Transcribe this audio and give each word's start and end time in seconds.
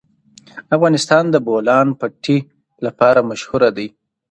افغانستان 0.75 1.23
د 1.29 1.31
د 1.33 1.35
بولان 1.47 1.87
پټي 1.99 2.37
لپاره 2.85 3.19
مشهور 3.29 3.61
دی. 3.77 3.87